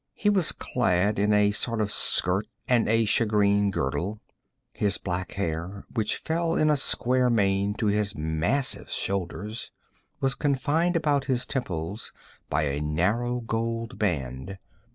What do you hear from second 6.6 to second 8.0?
a square mane to